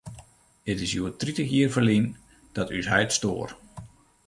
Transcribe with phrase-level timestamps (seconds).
[0.71, 2.05] It is hjoed tritich jier ferlyn
[2.55, 3.49] dat ús heit stoar.